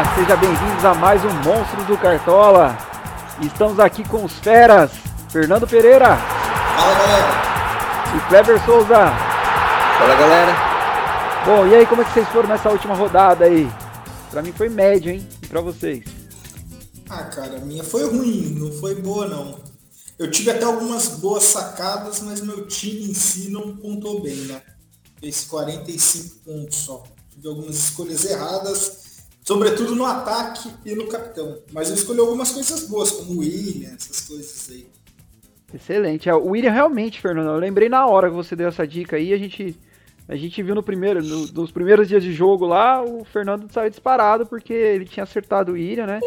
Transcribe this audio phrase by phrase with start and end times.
[0.00, 2.76] galera, sejam bem-vindos a mais um Monstros do Cartola.
[3.42, 4.90] Estamos aqui com os feras,
[5.30, 6.16] Fernando Pereira.
[6.16, 8.16] Fala galera.
[8.16, 9.10] E Kleber Souza.
[9.98, 10.52] Fala galera.
[11.44, 13.70] Bom, e aí, como é que vocês foram nessa última rodada aí?
[14.30, 15.26] Pra mim foi médio, hein?
[15.42, 16.04] E pra vocês?
[17.08, 19.58] Ah, cara, a minha foi ruim, não foi boa não.
[20.18, 24.62] Eu tive até algumas boas sacadas, mas meu time em si não pontou bem, né?
[25.18, 27.02] Fez 45 pontos só.
[27.30, 29.09] Tive algumas escolhas erradas,
[29.42, 31.58] sobretudo no ataque e no capitão.
[31.72, 34.86] Mas eu escolhi algumas coisas boas, como o William, essas coisas aí.
[35.72, 36.28] Excelente.
[36.28, 39.32] É, o William realmente, Fernando, eu lembrei na hora que você deu essa dica aí,
[39.32, 39.76] a gente
[40.28, 43.90] a gente viu no primeiro, no, nos primeiros dias de jogo lá, o Fernando saiu
[43.90, 46.20] disparado porque ele tinha acertado o William, né?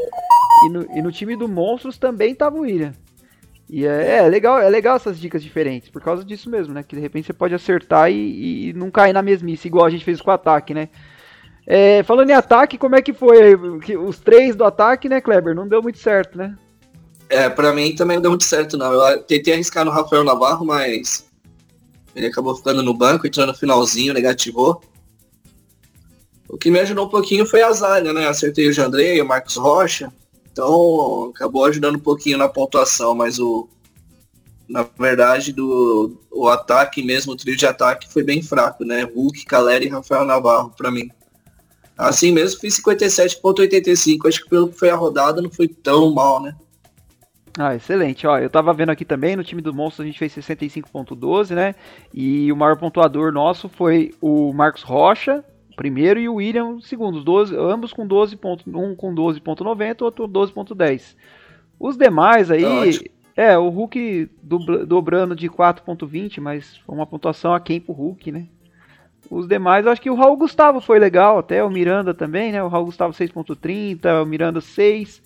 [0.66, 2.94] E no, e no time do Monstros também tava o William.
[3.70, 6.84] E é, é, legal, é legal essas dicas diferentes, por causa disso mesmo, né?
[6.84, 10.04] Que de repente você pode acertar e, e não cair na mesmice, igual a gente
[10.04, 10.90] fez com o ataque, né?
[11.66, 13.56] É, falando em ataque, como é que foi?
[13.98, 15.56] Os três do ataque, né, Kleber?
[15.56, 16.58] Não deu muito certo, né?
[17.30, 18.92] É, pra mim também não deu muito certo, não.
[18.92, 21.26] Eu tentei arriscar no Rafael Navarro, mas
[22.16, 24.82] ele acabou ficando no banco, entrou no finalzinho, negativou.
[26.48, 28.28] O que me ajudou um pouquinho foi a Zália, né?
[28.28, 30.14] Acertei o Jandrei, o Marcos Rocha.
[30.52, 33.68] Então acabou ajudando um pouquinho na pontuação, mas o.
[34.70, 39.04] Na verdade, do o ataque mesmo, o trio de ataque foi bem fraco, né?
[39.04, 41.10] Hulk, Caleri e Rafael Navarro para mim.
[41.98, 46.42] Assim mesmo fiz 57.85, acho que pelo que foi a rodada não foi tão mal,
[46.42, 46.56] né?
[47.58, 48.26] Ah, excelente.
[48.26, 51.76] Ó, eu tava vendo aqui também, no time do Monstro a gente fez 65.12, né?
[52.12, 57.18] E o maior pontuador nosso foi o Marcos Rocha, primeiro, e o William, segundo.
[57.20, 61.16] Os 12, ambos com 12 pontos, um com 12.90, outro 12.10.
[61.80, 62.64] Os demais aí,
[62.98, 63.06] tá
[63.36, 64.30] é, o Hulk
[64.88, 68.48] dobrando de 4.20, mas foi uma pontuação aquém pro Hulk, né?
[69.30, 72.64] Os demais, eu acho que o Raul Gustavo foi legal, até o Miranda também, né?
[72.64, 75.22] O Raul Gustavo 6.30, o Miranda 6.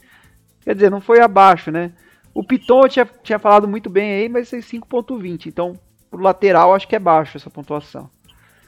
[0.62, 1.92] Quer dizer, não foi abaixo, né?
[2.34, 5.48] O Piton tinha, tinha falado muito bem aí, mas é 5.20.
[5.48, 5.74] Então,
[6.10, 8.10] pro lateral, acho que é baixo essa pontuação.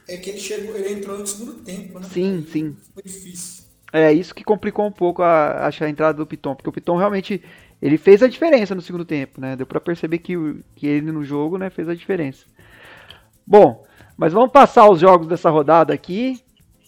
[0.08, 2.06] É que ele chegou, ele entrou no segundo tempo, né?
[2.10, 2.76] Sim, sim.
[2.92, 3.64] Foi difícil.
[3.92, 7.42] É isso que complicou um pouco a, a entrada do Piton, porque o Piton realmente
[7.80, 9.56] ele fez a diferença no segundo tempo, né?
[9.56, 10.34] Deu para perceber que,
[10.74, 12.44] que ele no jogo, né, fez a diferença.
[13.46, 13.84] Bom,
[14.20, 16.38] mas vamos passar os jogos dessa rodada aqui.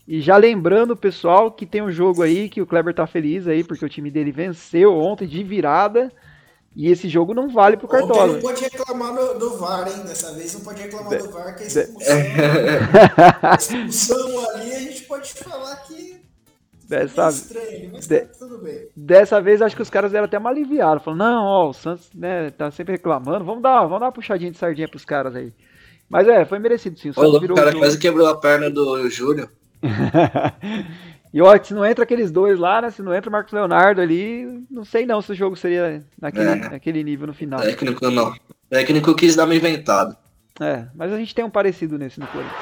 [0.07, 3.65] E já lembrando, pessoal, que tem um jogo aí que o Kleber tá feliz aí,
[3.65, 6.13] porque o time dele venceu ontem de virada.
[6.77, 8.25] E esse jogo não vale pro Cartola.
[8.25, 10.03] Ontem não pode reclamar do, do, VAR, hein?
[10.05, 12.17] Dessa vez não pode reclamar do VAR, que a expulsão,
[13.43, 16.21] a expulsão ali a gente pode falar que
[16.87, 18.89] Dessa, estranho, mas de, tá tudo bem.
[18.95, 21.01] Dessa vez acho que os caras deram até uma aliviada.
[21.01, 23.43] Falaram, não, ó, o Santos né, tá sempre reclamando.
[23.43, 25.55] Vamos dar, vamos dar uma puxadinha de sardinha pros caras aí.
[26.13, 27.11] Mas é, foi merecido sim.
[27.17, 29.49] O, o cara quase quebrou a perna do Júlio.
[31.35, 32.91] E olha, se não entra aqueles dois lá, né?
[32.91, 36.51] Se não entra o Marcos Leonardo ali, não sei não se o jogo seria naquele,
[36.51, 36.55] é.
[36.57, 37.59] naquele nível no final.
[37.59, 38.35] Técnico não.
[38.69, 40.15] Técnico quis dar uma inventada.
[40.61, 42.55] É, mas a gente tem um parecido nesse no Corinthians.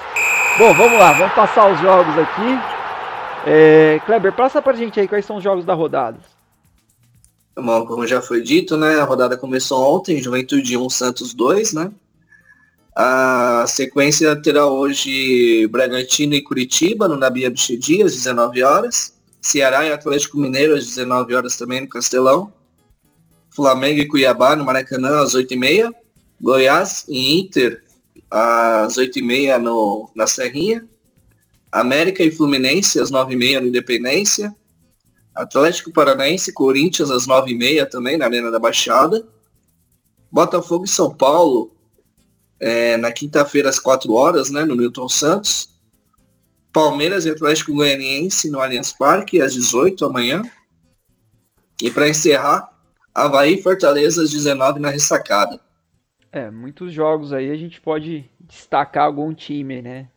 [0.56, 2.58] Bom, vamos lá, vamos passar os jogos aqui.
[3.44, 6.20] É, Kleber, passa pra gente aí quais são os jogos da rodada.
[7.56, 9.00] Bom, como já foi dito, né?
[9.00, 11.90] A rodada começou ontem, Juventude 1, Santos 2, né?
[13.02, 19.18] A sequência terá hoje Bragantino e Curitiba, no Nabi Abichedi, às 19 horas.
[19.40, 22.52] Ceará e Atlético Mineiro, às 19 horas também, no Castelão.
[23.56, 25.90] Flamengo e Cuiabá, no Maracanã, às 8h30.
[26.42, 27.82] Goiás e Inter,
[28.30, 30.86] às 8h30 no, na Serrinha.
[31.72, 34.54] América e Fluminense, às 9h30 no Independência.
[35.34, 39.26] Atlético Paranaense e Corinthians, às 9h30 também, na Arena da Baixada.
[40.30, 41.79] Botafogo e São Paulo,
[42.60, 45.70] é, na quinta-feira às 4 horas, né, no Newton Santos.
[46.72, 50.42] Palmeiras e Atlético Goianiense no Allianz Parque às 18 amanhã.
[51.82, 52.70] E para encerrar,
[53.14, 55.58] Havaí e Fortaleza às 19 na ressacada.
[56.30, 60.08] É, muitos jogos aí a gente pode destacar algum time, né?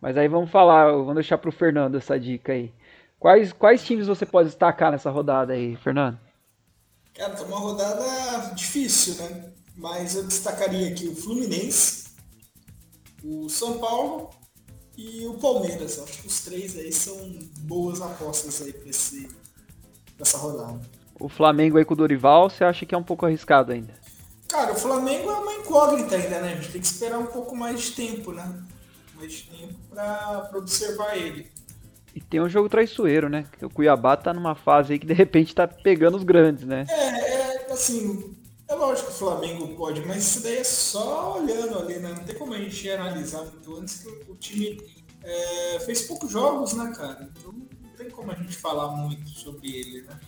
[0.00, 2.72] Mas aí vamos falar, vamos deixar para o Fernando essa dica aí.
[3.20, 6.18] Quais, quais times você pode destacar nessa rodada aí, Fernando?
[7.14, 9.54] Cara, tá uma rodada difícil, né?
[9.76, 12.04] mas eu destacaria aqui o Fluminense,
[13.22, 14.30] o São Paulo
[14.96, 15.98] e o Palmeiras.
[15.98, 17.16] Acho que os três aí são
[17.60, 18.90] boas apostas aí para
[20.20, 20.80] essa rodada.
[21.18, 23.94] O Flamengo aí com o Dorival, você acha que é um pouco arriscado ainda?
[24.48, 26.52] Cara, o Flamengo é uma incógnita ainda, né?
[26.52, 28.62] A gente tem que esperar um pouco mais de tempo, né?
[29.16, 31.50] Mais de tempo para observar ele.
[32.14, 33.44] E tem um jogo traiçoeiro, né?
[33.60, 36.86] O Cuiabá tá numa fase aí que de repente tá pegando os grandes, né?
[36.88, 38.36] É, é assim,
[38.68, 42.14] é lógico que o Flamengo pode, mas isso daí é só olhando ali, né?
[42.16, 44.80] Não tem como a gente analisar muito antes que o time
[45.22, 47.28] é, fez poucos jogos, né, cara?
[47.36, 50.18] Então não tem como a gente falar muito sobre ele, né?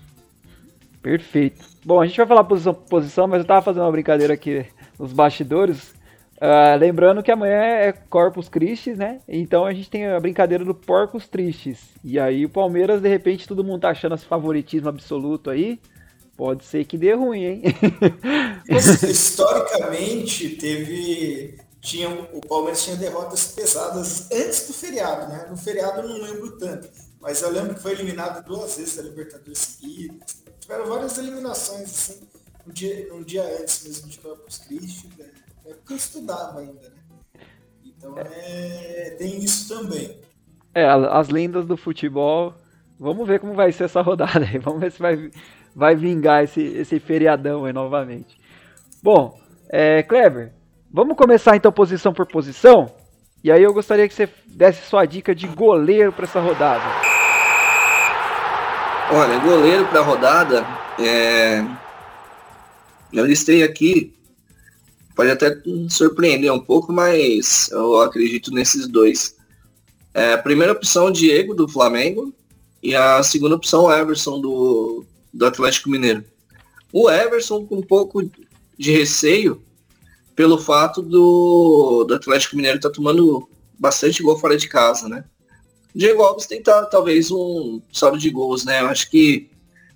[1.00, 1.64] Perfeito.
[1.84, 4.66] Bom, a gente vai falar posição por posição, mas eu tava fazendo uma brincadeira aqui
[4.98, 5.94] nos bastidores.
[6.36, 9.20] Uh, lembrando que amanhã é Corpus Christi, né?
[9.26, 11.78] Então a gente tem a brincadeira do Porcos Tristes.
[12.04, 15.80] E aí o Palmeiras, de repente, todo mundo tá achando esse favoritismo absoluto aí.
[16.36, 17.62] Pode ser que dê ruim, hein?
[18.68, 21.58] Historicamente, teve.
[21.80, 25.46] Tinha, o Palmeiras tinha derrotas pesadas antes do feriado, né?
[25.48, 26.88] No feriado eu não lembro tanto.
[27.20, 30.42] Mas eu lembro que foi eliminado duas vezes da Libertadores seguidas.
[30.60, 32.20] Tiveram várias eliminações, assim,
[32.66, 35.08] um dia, um dia antes mesmo de Corpus Christi.
[35.16, 35.26] Né?
[35.66, 37.42] É porque eu estudava ainda, né?
[37.84, 40.16] Então é, tem isso também.
[40.72, 42.54] É, as lendas do futebol.
[42.98, 44.58] Vamos ver como vai ser essa rodada aí.
[44.62, 45.30] Vamos ver se vai,
[45.74, 48.38] vai vingar esse, esse feriadão aí novamente.
[49.02, 50.52] Bom, é, Kleber,
[50.90, 52.90] vamos começar então posição por posição?
[53.42, 56.84] E aí eu gostaria que você desse sua dica de goleiro para essa rodada.
[59.12, 60.66] Olha, goleiro para a rodada,
[60.98, 61.64] é...
[63.12, 64.16] eu listei aqui
[65.16, 65.56] pode até
[65.88, 69.34] surpreender um pouco, mas eu acredito nesses dois.
[70.12, 72.32] É, a primeira opção, Diego, do Flamengo,
[72.82, 76.22] e a segunda opção, Everson, do, do Atlético Mineiro.
[76.92, 78.22] O Everson com um pouco
[78.78, 79.62] de receio
[80.36, 83.48] pelo fato do, do Atlético Mineiro estar tá tomando
[83.78, 85.24] bastante gol fora de casa, né?
[85.94, 88.82] Diego Alves tentar talvez um saldo de gols, né?
[88.82, 89.48] Eu acho que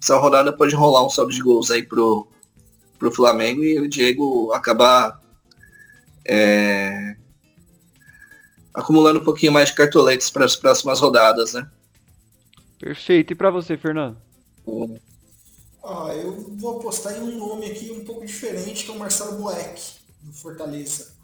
[0.02, 2.26] essa rodada pode rolar um saldo de gols aí pro,
[3.00, 5.20] pro Flamengo e o Diego acabar
[6.25, 7.17] é,
[8.75, 11.69] acumulando um pouquinho mais de cartoletes para as próximas rodadas, né?
[12.79, 13.32] Perfeito.
[13.32, 14.19] E para você, Fernando?
[15.82, 19.38] Ah, eu vou apostar em um nome aqui um pouco diferente, que é o Marcelo
[19.38, 19.82] Boeck,
[20.20, 21.14] do Fortaleza.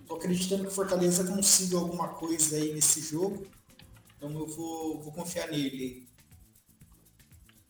[0.00, 3.46] Estou acreditando que o Fortaleza consiga alguma coisa aí nesse jogo,
[4.16, 6.06] então eu vou, vou confiar nele.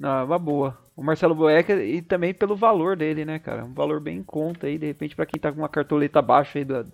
[0.02, 0.76] Ah, uma boa.
[0.96, 3.64] O Marcelo Boeck e também pelo valor dele, né, cara?
[3.64, 6.58] Um valor bem em conta aí, de repente, para quem tá com uma cartoleta baixa
[6.58, 6.84] aí da,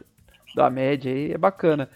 [0.55, 1.89] da média aí, é bacana.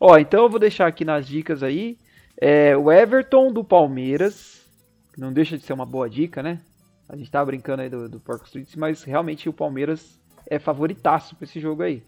[0.00, 1.98] Ó, então eu vou deixar aqui nas dicas aí.
[2.38, 4.66] É, o Everton do Palmeiras,
[5.16, 6.60] não deixa de ser uma boa dica, né?
[7.08, 10.18] A gente tava brincando aí do, do Porco Street, mas realmente o Palmeiras
[10.48, 12.02] é favoritaço para esse jogo aí.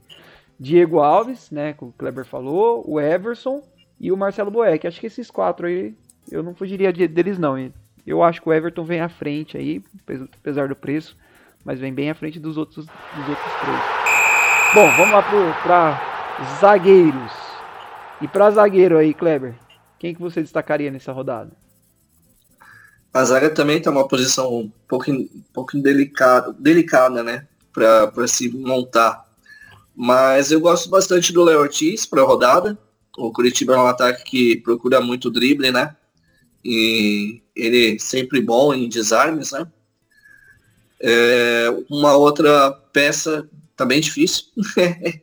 [0.58, 3.62] Diego Alves, né, que o Kleber falou, o Everson
[4.00, 4.86] e o Marcelo Boeck.
[4.86, 5.94] Acho que esses quatro aí
[6.30, 7.56] eu não fugiria deles não.
[8.08, 9.82] Eu acho que o Everton vem à frente aí,
[10.40, 11.14] apesar do preço,
[11.62, 13.78] mas vem bem à frente dos outros, dos outros três.
[14.74, 15.22] Bom, vamos lá
[15.62, 17.32] para zagueiros.
[18.22, 19.54] E para zagueiro aí, Kleber,
[19.98, 21.52] quem que você destacaria nessa rodada?
[23.12, 27.46] A zaga também está uma posição um pouco, um pouco delicada, delicada, né?
[27.74, 29.22] Para se montar.
[29.94, 32.78] Mas eu gosto bastante do Léo Ortiz para a rodada.
[33.18, 35.94] O Curitiba é um ataque que procura muito drible, né?
[36.64, 39.66] E ele sempre bom em desarmes, né?
[41.00, 43.48] É, uma outra peça
[43.86, 44.46] bem difícil.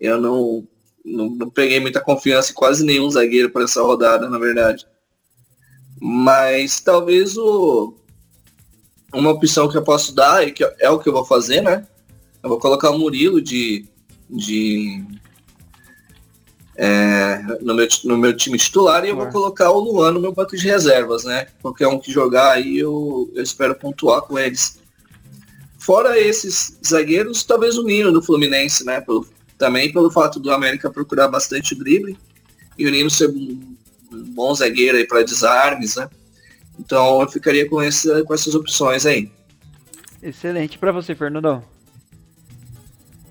[0.00, 0.66] eu não,
[1.04, 4.86] não, não, peguei muita confiança em quase nenhum zagueiro para essa rodada, na verdade.
[6.00, 7.94] Mas talvez o,
[9.12, 11.86] uma opção que eu posso dar, e que é o que eu vou fazer, né?
[12.42, 13.86] Eu vou colocar o Murilo de,
[14.28, 15.04] de
[16.76, 20.32] é, no, meu, no meu time titular e eu vou colocar o Luan no meu
[20.32, 21.46] banco de reservas, né?
[21.62, 24.78] Qualquer um que jogar aí eu, eu espero pontuar com eles.
[25.78, 29.00] Fora esses zagueiros, talvez o Nino do Fluminense, né?
[29.00, 32.18] Pelo, também pelo fato do América procurar bastante drible
[32.78, 33.76] e o Nino ser um,
[34.12, 36.10] um bom zagueiro aí para desarmes, né?
[36.78, 39.30] Então eu ficaria com, essa, com essas opções aí.
[40.22, 40.78] Excelente.
[40.78, 41.62] Para você, Fernandão?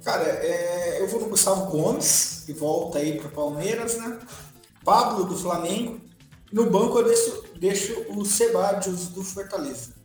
[0.06, 4.20] Cara, é, eu vou no Gustavo Gomes, que volta aí para o Palmeiras, né?
[4.84, 6.00] Pablo do Flamengo.
[6.54, 9.96] No banco eu deixo, deixo o Sebadios do Fortaleza.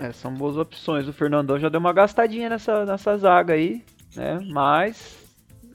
[0.00, 1.06] É, são boas opções.
[1.06, 3.84] O Fernandão já deu uma gastadinha nessa, nessa zaga aí,
[4.16, 4.40] né?
[4.50, 5.18] Mas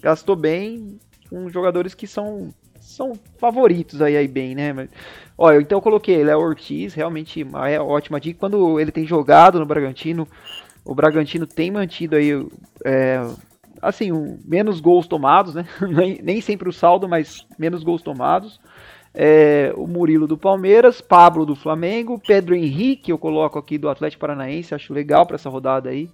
[0.02, 1.00] gastou bem
[1.30, 4.74] com jogadores que são, são favoritos aí, aí bem, né?
[4.74, 4.90] Mas,
[5.38, 8.40] olha, então eu coloquei Léo Ortiz, realmente é ótima dica.
[8.40, 10.28] Quando ele tem jogado no Bragantino,
[10.88, 12.32] o Bragantino tem mantido aí,
[12.86, 13.20] é,
[13.82, 15.68] assim, um, menos gols tomados, né?
[15.82, 18.60] nem, nem, sempre o saldo, mas menos gols tomados.
[19.14, 24.22] É, o Murilo do Palmeiras, Pablo do Flamengo, Pedro Henrique, eu coloco aqui do Atlético
[24.22, 26.10] Paranaense, acho legal para essa rodada aí.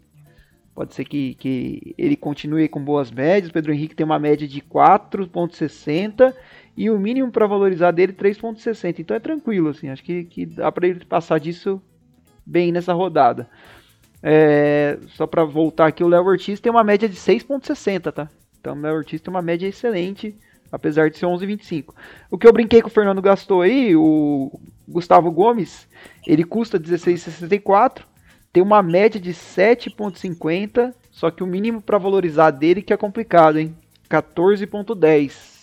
[0.74, 3.52] Pode ser que, que ele continue com boas médias.
[3.52, 6.34] Pedro Henrique tem uma média de 4,60
[6.76, 9.00] e o mínimo para valorizar dele 3,60.
[9.00, 9.90] Então é tranquilo, assim.
[9.90, 11.80] Acho que, que dá para ele passar disso
[12.44, 13.48] bem nessa rodada.
[14.24, 18.30] É, só para voltar aqui, o Léo Ortiz tem uma média de 6,60, tá?
[18.60, 20.36] Então o Léo Ortiz tem uma média excelente
[20.74, 21.94] apesar de ser 11,25.
[22.32, 25.88] O que eu brinquei que o Fernando gastou aí, o Gustavo Gomes,
[26.26, 28.02] ele custa 16,64,
[28.52, 33.60] tem uma média de 7,50, só que o mínimo para valorizar dele que é complicado,
[33.60, 33.76] hein?
[34.10, 35.54] 14,10.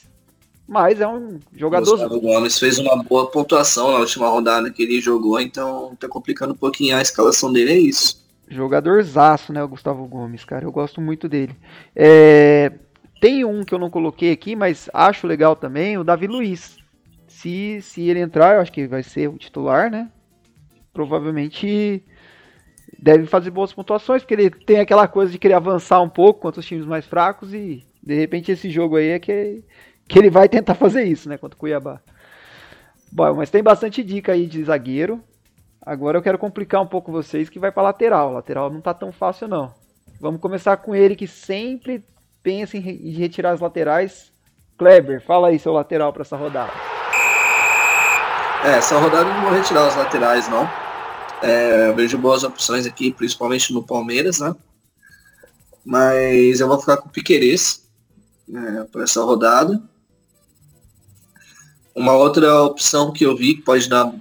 [0.67, 1.91] Mas é um jogador.
[1.91, 6.53] Gustavo Gomes fez uma boa pontuação na última rodada que ele jogou, então tá complicando
[6.53, 8.25] um pouquinho a escalação dele, é isso.
[8.51, 10.65] Jogador zaço, né, o Gustavo Gomes, cara.
[10.65, 11.57] Eu gosto muito dele.
[11.95, 12.73] É...
[13.21, 16.79] Tem um que eu não coloquei aqui, mas acho legal também, o Davi Luiz.
[17.29, 20.11] Se, se ele entrar, eu acho que vai ser o titular, né?
[20.93, 22.03] Provavelmente
[22.99, 26.61] deve fazer boas pontuações, porque ele tem aquela coisa de querer avançar um pouco contra
[26.61, 29.63] os times mais fracos e de repente esse jogo aí é que
[30.09, 32.01] que ele vai tentar fazer isso, né, contra o Cuiabá.
[33.13, 35.23] Bom, mas tem bastante dica aí de zagueiro.
[35.85, 38.33] Agora eu quero complicar um pouco vocês que vai para lateral.
[38.33, 39.73] Lateral não tá tão fácil não.
[40.21, 42.05] Vamos começar com ele que sempre
[42.43, 42.81] pensa em
[43.13, 44.31] retirar as laterais.
[44.77, 46.73] Kleber, fala aí seu lateral para essa rodada.
[48.65, 50.69] É, essa rodada eu não vou retirar as laterais não.
[51.43, 54.55] É, vejo boas opções aqui, principalmente no Palmeiras, né?
[55.85, 57.89] Mas eu vou ficar com o Piquerez
[58.47, 59.83] né, para essa rodada.
[61.95, 64.13] Uma outra opção que eu vi que pode dar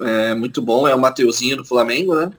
[0.00, 2.30] é, muito bom é o Mateuzinho do Flamengo, né?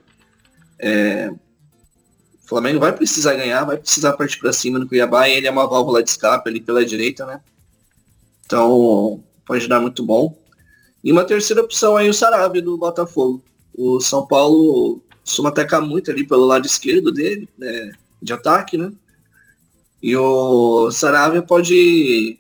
[0.80, 5.48] É, o Flamengo vai precisar ganhar, vai precisar partir para cima no Cuiabá e ele
[5.48, 7.42] é uma válvula de escape ali pela direita, né?
[8.46, 10.38] Então pode dar muito bom.
[11.04, 13.44] E uma terceira opção aí o Sarabia do Botafogo.
[13.74, 18.92] O São Paulo costuma atacar muito ali pelo lado esquerdo dele, né, de ataque, né?
[20.02, 22.40] E o Sarabia pode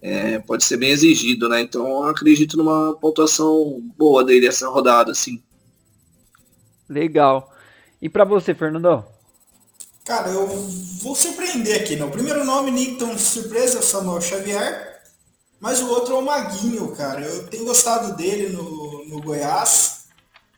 [0.00, 1.60] é, pode ser bem exigido, né?
[1.60, 5.42] Então eu acredito numa pontuação boa dele essa rodada, assim.
[6.88, 7.52] Legal.
[8.00, 9.04] E para você, Fernando?
[10.04, 12.04] Cara, eu vou surpreender aqui, né?
[12.04, 15.02] O primeiro nome nem tão surpresa, Samuel Xavier,
[15.60, 17.20] mas o outro é o Maguinho, cara.
[17.20, 20.06] Eu tenho gostado dele no, no Goiás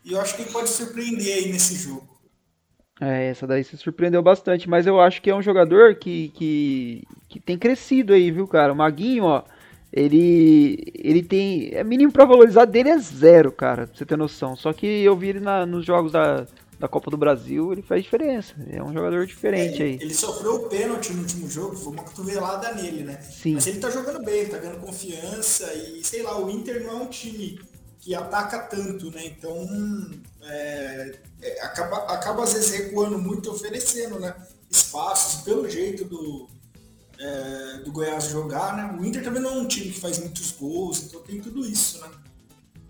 [0.05, 2.07] e eu acho que ele pode surpreender aí nesse jogo.
[2.99, 7.03] É, essa daí se surpreendeu bastante, mas eu acho que é um jogador que, que,
[7.31, 8.73] que tem crescido aí, viu, cara?
[8.73, 9.43] O Maguinho, ó,
[9.91, 11.69] ele ele tem.
[11.73, 14.55] É mínimo pra valorizar dele é zero, cara, pra você ter noção.
[14.55, 16.45] Só que eu vi ele na, nos jogos da,
[16.77, 18.53] da Copa do Brasil, ele faz diferença.
[18.69, 19.93] É um jogador diferente é, aí.
[20.01, 23.21] Ele sofreu o pênalti no último jogo, foi uma cotovelada nele, né?
[23.21, 23.53] Sim.
[23.53, 27.03] Mas ele tá jogando bem, tá ganhando confiança e sei lá, o Inter não é
[27.03, 27.57] um time
[28.01, 29.25] que ataca tanto, né?
[29.25, 29.65] Então
[30.43, 34.35] é, é, acaba, acaba às vezes recuando muito, oferecendo né?
[34.69, 36.47] espaços pelo jeito do,
[37.21, 38.97] é, do Goiás jogar, né?
[38.99, 42.01] O Inter também não é um time que faz muitos gols, então tem tudo isso,
[42.01, 42.07] né?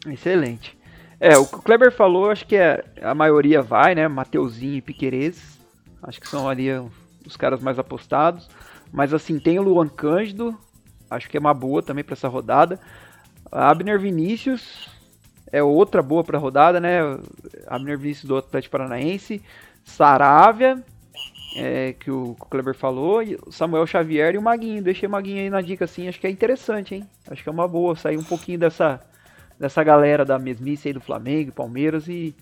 [0.07, 0.77] Excelente.
[1.19, 4.07] É, o que o Kleber falou, acho que é, a maioria vai, né?
[4.07, 5.59] Mateuzinho e Piquerez.
[6.01, 6.69] Acho que são ali
[7.25, 8.49] os caras mais apostados.
[8.91, 10.57] Mas assim, tem o Luan Cândido,
[11.09, 12.79] acho que é uma boa também para essa rodada.
[13.51, 14.89] Abner Vinícius,
[15.51, 16.99] é outra boa para rodada, né?
[17.67, 19.41] Abner Vinícius do Atlético Paranaense,
[19.83, 20.83] Saravia,
[21.55, 24.83] é, que o Kleber falou, Samuel Xavier e o Maguinho.
[24.83, 27.09] Deixei o Maguinho aí na dica assim, acho que é interessante, hein?
[27.29, 29.01] Acho que é uma boa sair um pouquinho dessa,
[29.59, 32.35] dessa galera da mesmice aí do Flamengo, Palmeiras e,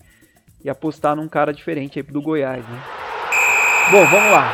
[0.64, 2.82] e apostar num cara diferente aí do Goiás, né?
[3.90, 4.52] Bom, vamos lá.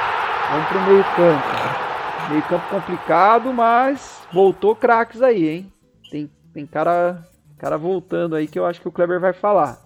[0.51, 2.31] Vamos pro meio campo.
[2.31, 5.73] Meio campo complicado, mas voltou craques aí, hein?
[6.11, 7.25] Tem, tem cara
[7.59, 9.81] Cara voltando aí que eu acho que o Kleber vai falar.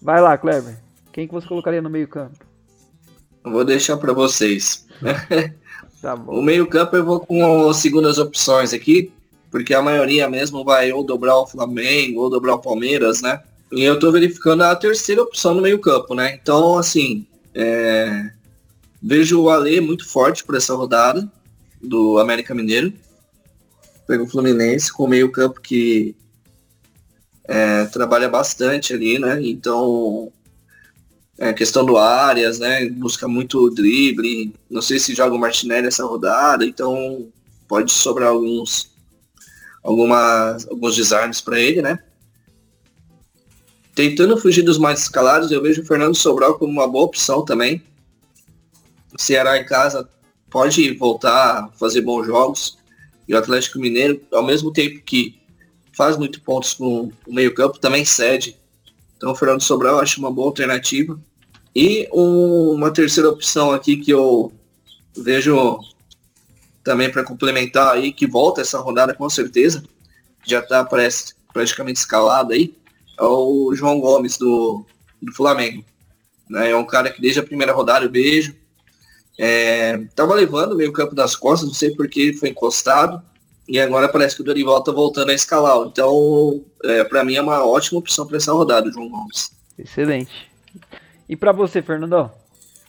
[0.00, 0.78] Vai lá, Kleber.
[1.12, 2.44] Quem que você colocaria no meio campo?
[3.44, 4.86] Vou deixar para vocês.
[6.00, 9.12] tá o meio campo eu vou com as segundas opções aqui,
[9.50, 13.42] porque a maioria mesmo vai ou dobrar o Flamengo ou dobrar o Palmeiras, né?
[13.70, 16.34] E eu tô verificando a terceira opção no meio campo, né?
[16.40, 18.30] Então, assim, é...
[19.02, 21.30] vejo o Ale muito forte por essa rodada
[21.82, 22.92] do América Mineiro.
[24.06, 26.14] Pego o Fluminense com o meio campo que
[27.46, 29.38] é, trabalha bastante ali, né?
[29.42, 30.32] Então,
[31.38, 32.88] é, questão do áreas, né?
[32.88, 34.54] Busca muito drible.
[34.70, 37.28] Não sei se joga o Martinelli essa rodada, então
[37.66, 38.94] pode sobrar alguns
[39.84, 41.98] algumas, alguns desarmes para ele, né?
[43.94, 47.82] Tentando fugir dos mais escalados, eu vejo o Fernando Sobral como uma boa opção também.
[49.16, 50.08] O Ceará em casa
[50.50, 52.78] pode voltar a fazer bons jogos.
[53.28, 55.40] E o Atlético Mineiro, ao mesmo tempo que
[55.92, 58.56] faz muito pontos com o meio campo, também cede.
[59.24, 61.18] Então o Fernando Sobral eu acho uma boa alternativa.
[61.74, 64.52] E um, uma terceira opção aqui que eu
[65.16, 65.78] vejo
[66.84, 69.82] também para complementar aí, que volta essa rodada com certeza,
[70.44, 70.86] já está
[71.54, 72.76] praticamente escalado aí,
[73.18, 74.84] é o João Gomes do,
[75.22, 75.82] do Flamengo.
[76.50, 76.72] Né?
[76.72, 78.54] É um cara que desde a primeira rodada eu vejo.
[79.38, 83.22] É, tava levando meio campo das costas, não sei porque foi encostado
[83.66, 85.86] E agora parece que o Dorival tá voltando a escalar.
[85.86, 89.50] Então, é, para mim é uma ótima opção para essa rodada, João Gomes.
[89.78, 90.50] Excelente.
[91.28, 92.30] E para você, Fernandão?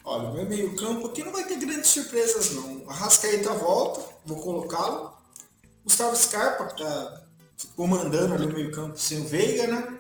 [0.03, 2.84] Olha, meu meio campo aqui não vai ter grandes surpresas não.
[2.88, 5.13] A Rascaeta volta, vou colocá-lo.
[5.84, 7.22] Gustavo Scarpa, que tá
[7.75, 10.00] comandando ali o meio campo sem o Veiga, né?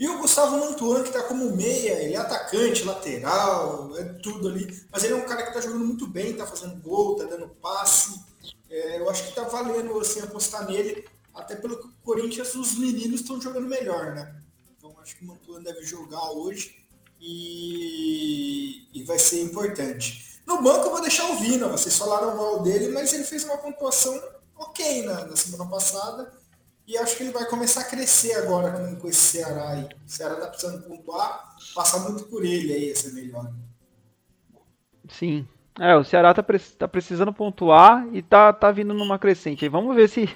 [0.00, 4.82] E o Gustavo Mantuan, que está como meia, ele é atacante, lateral, é tudo ali.
[4.90, 7.50] Mas ele é um cara que está jogando muito bem, está fazendo gol, está dando
[7.60, 8.18] passe.
[8.70, 12.78] É, eu acho que está valendo assim, apostar nele, até pelo que o Corinthians, os
[12.78, 14.40] meninos estão jogando melhor, né?
[14.74, 16.82] Então acho que o Mantuan deve jogar hoje
[17.20, 20.40] e, e vai ser importante.
[20.46, 23.58] No banco eu vou deixar o Vina, vocês falaram mal dele, mas ele fez uma
[23.58, 24.18] pontuação
[24.56, 26.39] ok na, na semana passada
[26.90, 29.84] e acho que ele vai começar a crescer agora com, com esse Ceará aí.
[29.84, 33.48] O Ceará tá precisando pontuar, passar muito por ele aí, esse melhor.
[35.08, 35.46] Sim.
[35.78, 36.44] É, o Ceará tá,
[36.76, 39.64] tá precisando pontuar e tá, tá vindo numa crescente.
[39.64, 40.28] Aí vamos ver se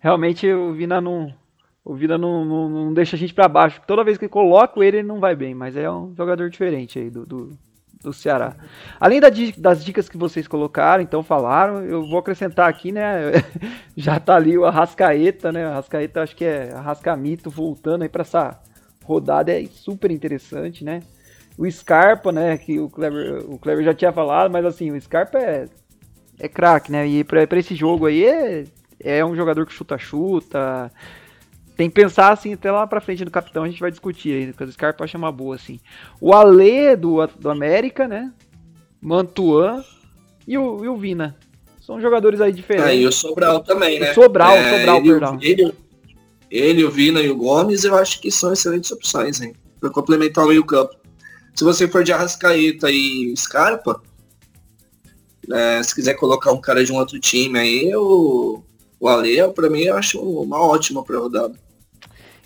[0.00, 1.34] realmente o Vina não.
[1.84, 3.82] O Vina não, não, não deixa a gente para baixo.
[3.86, 5.54] Toda vez que coloco ele, ele não vai bem.
[5.54, 7.58] Mas é um jogador diferente aí do, do,
[8.02, 8.56] do Ceará.
[8.98, 13.32] Além da, das dicas que vocês colocaram, então falaram, eu vou acrescentar aqui, né?
[13.96, 15.64] Já tá ali o Arrascaeta, né?
[15.64, 18.60] Arrascaeta acho que é Arrascamito voltando aí para essa
[19.04, 21.02] rodada é super interessante, né?
[21.56, 22.56] O Scarpa, né?
[22.58, 25.68] Que o Clever, o Clever já tinha falado, mas assim, o Scarpa é,
[26.38, 27.06] é craque, né?
[27.06, 28.64] E para esse jogo aí é,
[29.00, 30.90] é um jogador que chuta-chuta
[31.76, 34.46] tem que pensar assim, até lá pra frente do capitão a gente vai discutir aí,
[34.48, 35.80] porque o Scarpa acha uma boa, assim.
[36.20, 38.32] O Ale do, do América, né?
[39.00, 39.84] Mantuan
[40.46, 41.36] e o, e o Vina.
[41.80, 42.88] São jogadores aí diferentes.
[42.88, 44.12] Ah, e o Sobral também, né?
[44.12, 45.38] O Sobral, é, Sobral, ele, perdão.
[45.40, 45.74] Ele,
[46.50, 49.54] ele, o Vina e o Gomes, eu acho que são excelentes opções, hein?
[49.80, 50.94] Pra complementar o meio campo.
[51.54, 54.00] Se você for de Arrascaeta e Scarpa,
[55.50, 58.62] é, se quiser colocar um cara de um outro time aí, o,
[59.02, 61.54] o Ale, pra mim, eu acho uma ótima pra rodada.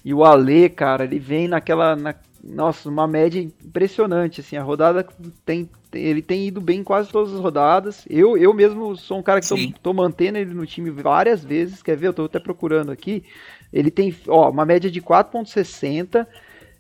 [0.03, 1.95] E o Ale, cara, ele vem naquela.
[1.95, 4.41] Na, nossa, uma média impressionante.
[4.41, 5.07] Assim, a rodada
[5.45, 5.69] tem.
[5.93, 8.07] Ele tem ido bem em quase todas as rodadas.
[8.09, 11.83] Eu, eu mesmo sou um cara que tô, tô, mantendo ele no time várias vezes.
[11.83, 12.09] Quer ver?
[12.09, 13.23] Eu tô até procurando aqui.
[13.71, 16.27] Ele tem ó, uma média de 4,60.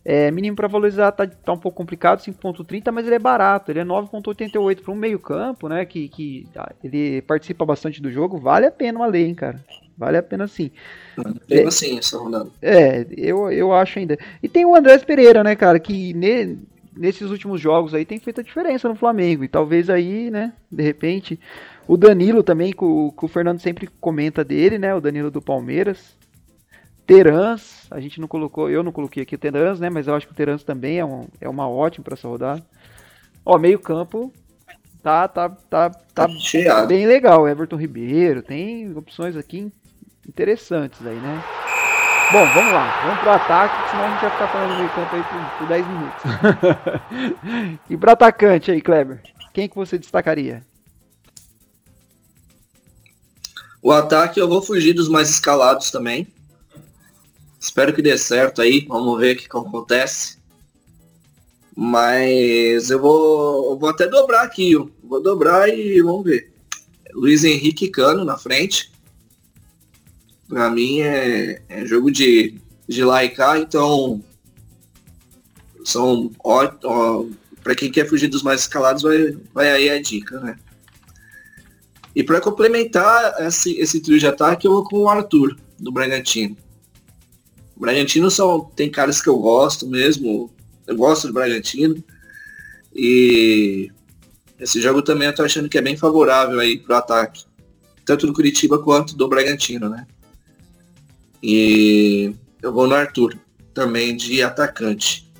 [0.08, 3.80] É, mínimo para valorizar tá, tá, um pouco complicado, 5.30, mas ele é barato, ele
[3.80, 8.38] é 9.88 para um meio campo, né, que, que ah, ele participa bastante do jogo,
[8.38, 9.64] vale a pena uma lei, hein, cara.
[9.98, 10.70] Vale a pena sim.
[11.16, 12.48] Vale é, sim essa rodada.
[12.62, 14.16] É, eu, eu acho ainda.
[14.40, 16.56] E tem o Andrés Pereira, né, cara, que ne,
[16.96, 19.42] nesses últimos jogos aí tem feito a diferença no Flamengo.
[19.42, 21.40] E talvez aí, né, de repente.
[21.88, 24.94] O Danilo também, que o, que o Fernando sempre comenta dele, né?
[24.94, 26.15] O Danilo do Palmeiras.
[27.06, 29.88] Terans, a gente não colocou, eu não coloquei aqui o Terans, né?
[29.88, 32.62] Mas eu acho que o Terans também é, um, é uma ótima para essa rodada.
[33.44, 34.32] Ó, meio campo,
[35.02, 36.28] tá, tá, tá, tá,
[36.62, 37.48] tá bem legal.
[37.48, 39.72] Everton Ribeiro, tem opções aqui
[40.28, 41.44] interessantes aí, né?
[42.32, 45.22] Bom, vamos lá, vamos pro ataque, senão a gente vai ficar falando meio campo aí
[45.22, 46.22] por, por 10 minutos.
[47.88, 49.22] e pro atacante aí, Kleber,
[49.54, 50.66] quem que você destacaria?
[53.80, 56.26] O ataque eu vou fugir dos mais escalados também.
[57.66, 60.38] Espero que dê certo aí, vamos ver o que, acontece.
[61.76, 64.86] Mas eu vou, eu vou até dobrar aqui, ó.
[65.02, 66.52] vou dobrar e vamos ver.
[67.12, 68.92] Luiz Henrique Cano na frente.
[70.48, 72.54] Pra mim é, é jogo de,
[72.88, 73.02] de
[73.34, 74.22] cá, então
[75.84, 77.24] são ó, ó,
[77.64, 80.56] para quem quer fugir dos mais escalados vai, vai aí a dica, né?
[82.14, 86.56] E para complementar esse, esse trio de ataque, eu vou com o Arthur, do Bragantino.
[87.76, 90.50] O Bragantino são, tem caras que eu gosto mesmo,
[90.86, 92.02] eu gosto do Bragantino.
[92.94, 93.90] E
[94.58, 97.44] esse jogo também eu tô achando que é bem favorável aí pro ataque.
[98.04, 100.06] Tanto do Curitiba quanto do Bragantino, né?
[101.42, 103.38] E eu vou no Arthur,
[103.74, 105.30] também de atacante.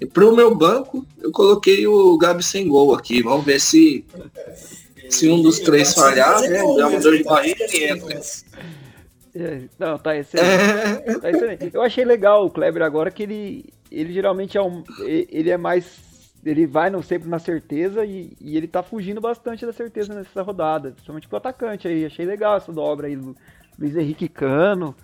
[0.00, 3.22] E pro meu banco, eu coloquei o Gabi sem gol aqui.
[3.22, 4.04] Vamos ver se
[5.08, 6.58] se um dos três falhar, né?
[6.76, 8.20] Dá uma dor de barriga e entra.
[9.34, 11.20] É, não, tá excelente.
[11.20, 11.70] tá excelente.
[11.72, 14.84] Eu achei legal o Kleber agora que ele, ele geralmente é um.
[15.00, 16.12] Ele é mais.
[16.44, 20.42] Ele vai não sempre na certeza e, e ele tá fugindo bastante da certeza nessa
[20.42, 20.90] rodada.
[20.90, 22.04] Principalmente pro atacante aí.
[22.04, 23.16] Achei legal essa dobra aí,
[23.78, 24.94] Luiz Henrique Cano.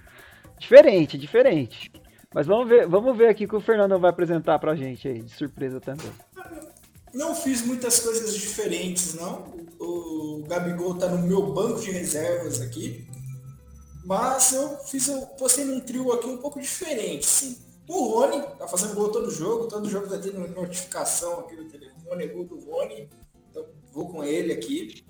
[0.59, 1.91] Diferente, diferente.
[2.35, 5.23] Mas vamos ver, vamos ver aqui o que o Fernando vai apresentar pra gente aí,
[5.23, 6.11] de surpresa também.
[7.15, 9.55] Não fiz muitas coisas diferentes, não.
[9.81, 13.07] O Gabigol tá no meu banco de reservas aqui.
[14.09, 17.59] Mas eu fiz, eu postei num trio aqui um pouco diferente, sim.
[17.87, 22.25] O Rony tá fazendo gol todo jogo, todo jogo tá tendo notificação aqui no telefone,
[22.25, 23.07] é gol do Rony.
[23.51, 25.05] Então vou com ele aqui.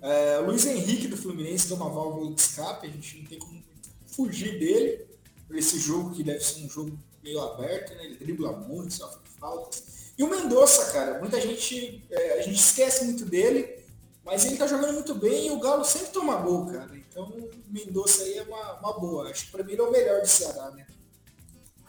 [0.00, 3.62] É, Luiz Henrique do Fluminense deu uma válvula de escape, a gente não tem como
[4.06, 5.06] fugir dele
[5.50, 8.06] esse jogo que deve ser um jogo meio aberto, né?
[8.06, 10.12] Ele dribla muito, sofre faltas.
[10.16, 13.84] E o Mendonça, cara, muita gente, é, a gente esquece muito dele,
[14.28, 16.90] mas ele tá jogando muito bem e o Galo sempre toma gol, cara.
[16.94, 19.30] Então o Mendonça aí é uma, uma boa.
[19.30, 20.84] Acho que pra mim ele é o melhor do Ceará, né?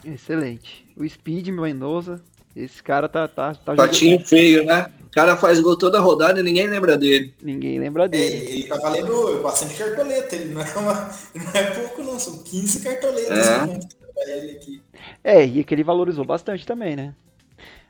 [0.06, 0.88] Excelente.
[0.96, 2.24] O Speed Mendonça,
[2.56, 4.28] esse cara tá, tá, tá Patinho jogando...
[4.30, 4.90] feio, né?
[5.06, 7.36] O cara faz gol toda rodada e ninguém lembra dele.
[7.42, 8.36] Ninguém lembra dele.
[8.36, 12.38] É, ele tá valendo bastante cartoleta, ele não é, uma, não é pouco não, são
[12.38, 14.38] 15 cartoletas é.
[14.38, 14.82] ele aqui.
[15.22, 17.14] É, e que ele valorizou bastante também, né?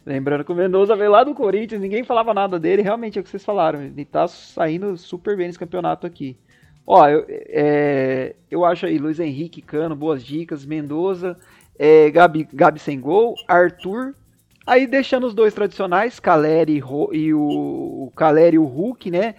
[0.06, 3.24] Lembrando que o Mendoza veio lá do Corinthians, ninguém falava nada dele, realmente é o
[3.24, 3.82] que vocês falaram.
[3.82, 6.38] Ele tá saindo super bem nesse campeonato aqui.
[6.86, 11.38] Ó, eu, é, eu acho aí Luiz Henrique, Cano, boas dicas, Mendoza,
[11.78, 14.16] é, Gabi, Gabi sem gol, Arthur.
[14.66, 16.82] Aí deixando os dois tradicionais, Caleri
[17.14, 19.36] e o, o Caleri e o Hulk, né?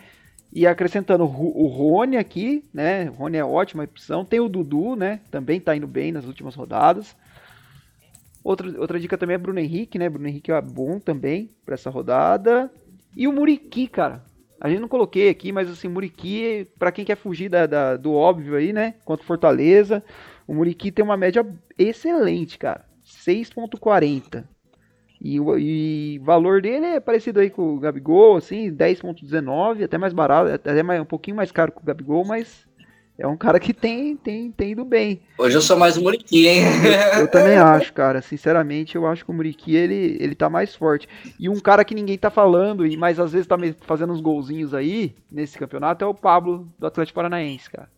[0.52, 3.08] E acrescentando o, Rony aqui, né?
[3.10, 4.24] O Rony é ótima opção.
[4.24, 5.20] Tem o Dudu, né?
[5.30, 7.16] Também tá indo bem nas últimas rodadas.
[8.42, 10.08] Outra, outra dica também é Bruno Henrique, né?
[10.08, 12.70] Bruno Henrique é bom também para essa rodada.
[13.16, 14.24] E o Muriqui, cara.
[14.60, 18.12] A gente não coloquei aqui, mas assim, Muriqui, para quem quer fugir da, da, do
[18.12, 18.94] óbvio aí, né?
[19.04, 20.02] Quanto Fortaleza,
[20.46, 21.46] o Muriqui tem uma média
[21.78, 22.84] excelente, cara.
[23.04, 24.44] 6.40.
[25.20, 30.14] E o e valor dele é parecido aí com o Gabigol, assim, 10.19, até mais
[30.14, 32.66] barato, até mais, um pouquinho mais caro que o Gabigol, mas
[33.20, 35.20] é um cara que tem, tem, tem ido bem.
[35.36, 36.62] Hoje eu sou mais o Muriqui, hein?
[37.14, 38.22] Eu, eu, também acho, cara.
[38.22, 41.06] Sinceramente, eu acho que o Muriqui, ele, ele tá mais forte.
[41.38, 44.72] E um cara que ninguém tá falando, e mas às vezes tá fazendo uns golzinhos
[44.72, 47.90] aí, nesse campeonato, é o Pablo, do Atlético Paranaense, cara.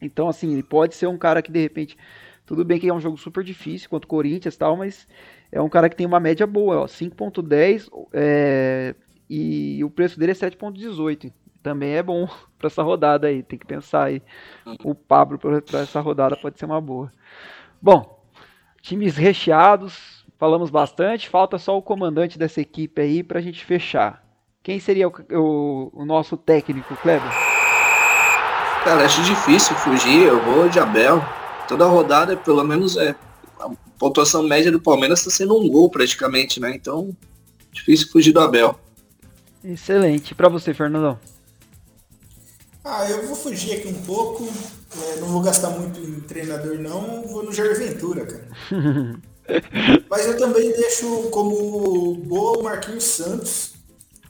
[0.00, 1.96] Então, assim, ele pode ser um cara que, de repente...
[2.46, 5.06] Tudo bem que é um jogo super difícil contra o Corinthians e tal, mas
[5.52, 6.86] é um cara que tem uma média boa, ó.
[6.86, 8.94] 5.10 é,
[9.28, 11.30] e o preço dele é 7.18
[11.68, 12.26] também é bom
[12.58, 13.42] para essa rodada aí.
[13.42, 14.22] Tem que pensar aí.
[14.82, 17.12] O Pablo para essa rodada pode ser uma boa.
[17.80, 18.24] Bom,
[18.80, 21.28] times recheados, falamos bastante.
[21.28, 24.24] Falta só o comandante dessa equipe aí para a gente fechar.
[24.62, 27.30] Quem seria o, o, o, nosso técnico, Kleber?
[28.84, 30.24] Cara, acho difícil fugir.
[30.24, 31.22] Eu vou de Abel.
[31.68, 33.14] Toda rodada, pelo menos, é.
[33.60, 36.74] A pontuação média do Palmeiras está sendo um gol praticamente, né?
[36.74, 37.14] Então,
[37.72, 38.78] difícil fugir do Abel.
[39.62, 40.34] Excelente.
[40.34, 41.18] Para você, Fernandão?
[42.90, 44.48] Ah, eu vou fugir aqui um pouco.
[45.02, 47.22] É, não vou gastar muito em treinador, não.
[47.28, 48.48] Vou no Jair Ventura, cara.
[50.08, 53.74] Mas eu também deixo como boa o Marquinhos Santos.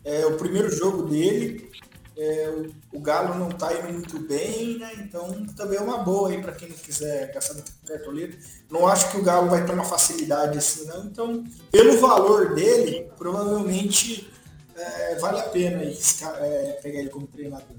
[0.05, 1.71] É o primeiro jogo dele.
[2.17, 2.53] É,
[2.93, 4.91] o, Galo não tá indo muito bem, né?
[4.99, 8.37] Então também é uma boa aí para quem não quiser gastar muito cartoleta.
[8.69, 11.05] Não acho que o Galo vai ter uma facilidade assim, não.
[11.05, 14.29] Então, pelo valor dele, provavelmente
[14.75, 15.97] é, vale a pena aí,
[16.41, 17.77] é, pegar ele como treinador.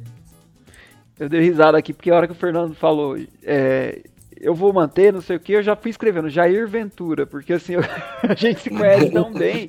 [1.20, 4.02] Eu dei risada aqui, porque a hora que o Fernando falou, é,
[4.40, 7.74] eu vou manter, não sei o que, eu já fui escrevendo Jair Ventura, porque assim,
[7.74, 7.82] eu,
[8.24, 9.68] a gente se conhece tão bem.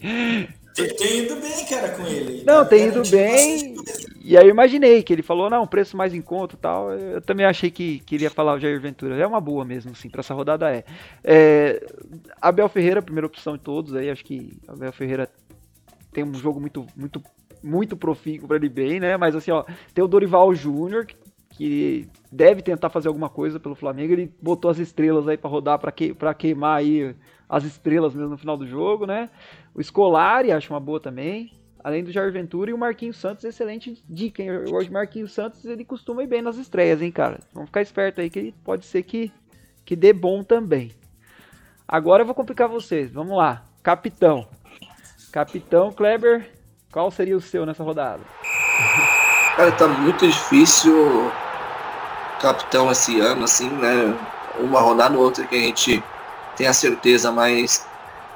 [0.74, 2.44] Tem, tem ido bem, cara, com ele.
[2.46, 3.74] Não, tem ido bem.
[4.22, 6.92] E aí eu imaginei que ele falou, não, preço mais em conta e tal.
[6.92, 9.16] Eu também achei que queria falar o Jair Ventura.
[9.16, 10.84] É uma boa mesmo, assim, pra essa rodada é.
[11.24, 11.84] é
[12.40, 14.08] Abel Ferreira, primeira opção de todos aí.
[14.08, 15.28] Acho que Abel Ferreira
[16.12, 17.20] tem um jogo muito, muito,
[17.62, 19.16] muito profícuo para ele bem, né?
[19.16, 21.16] Mas assim, ó, tem o Dorival Júnior, que
[21.60, 24.14] que deve tentar fazer alguma coisa pelo Flamengo.
[24.14, 27.14] Ele botou as estrelas aí para rodar, para que, queimar aí
[27.46, 29.28] as estrelas mesmo no final do jogo, né?
[29.74, 31.52] O Scolari, acho uma boa também.
[31.84, 34.50] Além do Jair Ventura e o Marquinhos Santos, excelente dica, hein?
[34.52, 37.40] O Marquinhos Santos, ele costuma ir bem nas estreias, hein, cara?
[37.52, 39.30] Vamos ficar esperto aí que pode ser que,
[39.84, 40.92] que dê bom também.
[41.86, 43.12] Agora eu vou complicar vocês.
[43.12, 43.66] Vamos lá.
[43.82, 44.48] Capitão.
[45.30, 46.50] Capitão Kleber,
[46.90, 48.22] qual seria o seu nessa rodada?
[49.56, 50.94] Cara, tá muito difícil
[52.40, 54.18] capitão esse ano, assim, né?
[54.58, 56.02] Uma rodada ou outra que a gente
[56.56, 57.86] tem a certeza, mas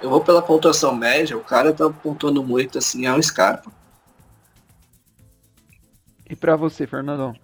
[0.00, 3.72] eu vou pela pontuação média, o cara tá pontuando muito, assim, é um Scarpa.
[6.28, 7.34] E pra você, Fernandão?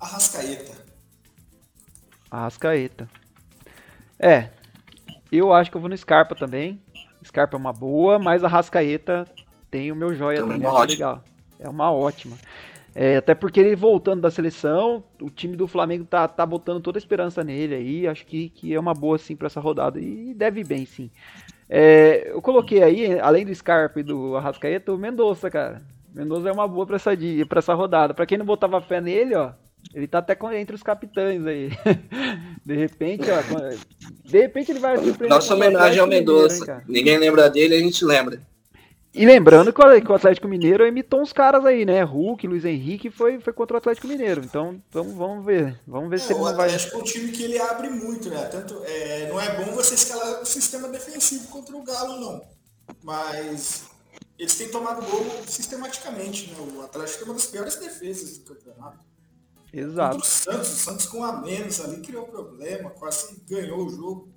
[0.00, 0.84] Arrascaeta.
[2.30, 3.08] Arrascaeta.
[4.18, 4.50] É,
[5.30, 6.80] eu acho que eu vou no Scarpa também.
[7.24, 9.26] Scarpa é uma boa, mas a Rascaeta
[9.70, 11.24] tem o meu joia também, também é legal.
[11.58, 12.36] É uma ótima.
[12.94, 16.98] É, até porque ele voltando da seleção, o time do Flamengo tá, tá botando toda
[16.98, 18.06] a esperança nele aí.
[18.06, 21.10] Acho que, que é uma boa sim para essa rodada e deve bem sim.
[21.68, 25.80] É, eu coloquei aí, além do Scarpa e do Arrascaeta, o Mendonça, cara.
[26.14, 27.12] Mendonça é uma boa pra essa,
[27.48, 28.12] pra essa rodada.
[28.12, 29.52] Pra quem não botava fé nele, ó,
[29.94, 31.70] ele tá até entre os capitães aí.
[32.64, 33.40] De repente, ó,
[34.24, 35.28] de repente ele vai surpreender.
[35.28, 36.84] Nossa homenagem ao Mendonça.
[36.86, 38.40] Ninguém lembra dele, a gente lembra.
[39.14, 42.02] E lembrando que o Atlético Mineiro imitou uns caras aí, né?
[42.02, 44.42] Hulk, Luiz Henrique foi, foi contra o Atlético Mineiro.
[44.42, 45.78] Então, então vamos ver.
[45.86, 46.52] Vamos ver é, se ele não vai.
[46.52, 48.46] O Atlético é um time que ele abre muito, né?
[48.46, 52.42] Tanto, é, não é bom você escalar o sistema defensivo contra o Galo, não.
[53.02, 53.84] Mas
[54.38, 56.56] eles têm tomado gol sistematicamente, né?
[56.74, 59.04] O Atlético tem uma das piores defesas do campeonato.
[59.70, 60.18] Exato.
[60.18, 64.31] o Santos, o Santos com a menos ali criou problema, quase ganhou o jogo.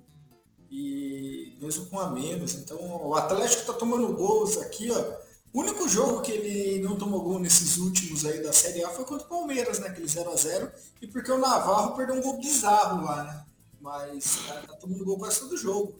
[0.70, 2.54] E mesmo com a menos.
[2.54, 5.26] Então o Atlético está tomando gols aqui, ó.
[5.52, 9.06] O único jogo que ele não tomou gol nesses últimos aí da Série A foi
[9.06, 9.88] contra o Palmeiras, né?
[9.88, 10.70] Aquele 0x0.
[11.00, 13.44] E porque o Navarro perdeu um gol bizarro lá, né?
[13.80, 15.98] Mas tá, tá tomando gol quase todo jogo.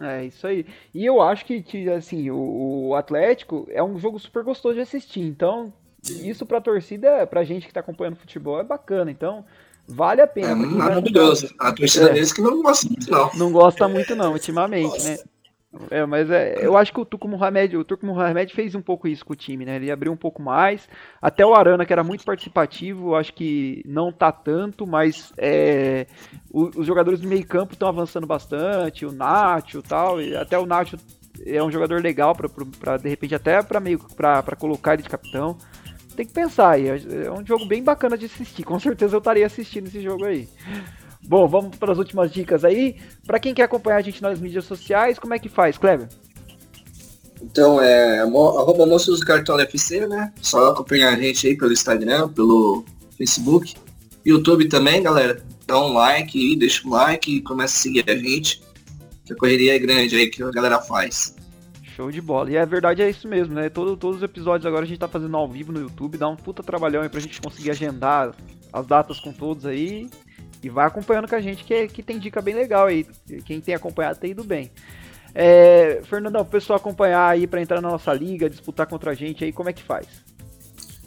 [0.00, 0.66] É, isso aí.
[0.94, 4.80] E eu acho que, que assim, o, o, Atlético é um jogo super gostoso de
[4.82, 5.20] assistir.
[5.20, 6.28] Então, Sim.
[6.28, 9.10] isso pra torcida, pra gente que tá acompanhando futebol, é bacana.
[9.10, 9.44] Então,
[9.88, 10.50] Vale a pena.
[10.50, 11.54] É maravilhoso.
[11.58, 12.12] A torcida é.
[12.14, 13.30] deles que não gosta muito, não.
[13.34, 15.18] Não gosta muito, não, ultimamente, né?
[15.90, 19.06] É, mas é, eu acho que o Turco Mohamed, o Turco Mohamed fez um pouco
[19.06, 19.76] isso com o time, né?
[19.76, 20.88] Ele abriu um pouco mais.
[21.20, 26.06] Até o Arana, que era muito participativo, acho que não tá tanto, mas é,
[26.50, 30.20] o, os jogadores do meio campo estão avançando bastante, o Nacho e tal.
[30.20, 30.96] E até o Nacho
[31.44, 35.58] é um jogador legal para de repente até para meio para colocar ele de capitão
[36.16, 36.88] tem que pensar aí.
[36.88, 38.64] É um jogo bem bacana de assistir.
[38.64, 40.48] Com certeza eu estaria assistindo esse jogo aí.
[41.22, 42.96] Bom, vamos para as últimas dicas aí.
[43.26, 46.08] Para quem quer acompanhar a gente nas mídias sociais, como é que faz, Kleber?
[47.42, 50.32] Então, é arroba Moços do Cartola FC, né?
[50.40, 52.84] Só acompanhar a gente aí pelo Instagram, pelo
[53.16, 53.74] Facebook,
[54.24, 55.44] YouTube também, galera.
[55.66, 58.62] Dá um like aí, deixa um like e começa a seguir a gente.
[59.24, 61.35] Que a correria é grande aí que a galera faz.
[61.96, 62.50] Show de bola.
[62.50, 63.70] E a verdade é isso mesmo, né?
[63.70, 66.36] Todo, todos os episódios agora a gente tá fazendo ao vivo no YouTube, dá um
[66.36, 68.34] puta trabalhão aí pra gente conseguir agendar
[68.70, 70.10] as datas com todos aí.
[70.62, 73.06] E vai acompanhando com a gente, que, que tem dica bem legal aí.
[73.46, 74.70] Quem tem acompanhado tem ido bem.
[75.34, 79.42] É, Fernandão, o pessoal acompanhar aí para entrar na nossa liga, disputar contra a gente
[79.42, 80.06] aí, como é que faz?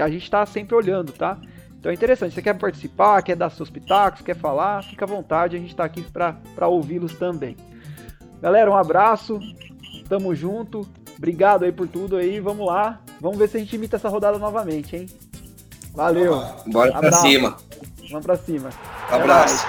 [0.00, 1.36] A gente está sempre olhando, tá?
[1.78, 5.56] Então é interessante, você quer participar, quer dar seus pitacos, quer falar, fica à vontade,
[5.56, 7.56] a gente está aqui para ouvi-los também.
[8.40, 9.38] Galera, um abraço,
[10.08, 13.96] tamo junto, obrigado aí por tudo aí, vamos lá, Vamos ver se a gente imita
[13.96, 15.06] essa rodada novamente, hein?
[15.94, 16.42] Valeu.
[16.66, 17.56] Bora pra cima.
[18.10, 18.70] Vamos pra cima.
[19.10, 19.66] Abraço.